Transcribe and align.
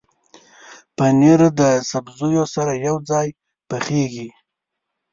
پنېر 0.97 1.41
د 1.59 1.61
سبزیو 1.91 2.43
سره 2.55 2.71
یوځای 2.87 3.27
پخېږي. 3.69 4.29